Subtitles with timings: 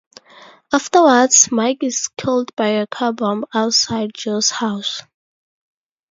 [0.73, 5.03] Afterwards, Mike is killed by a car bomb outside Joe's house.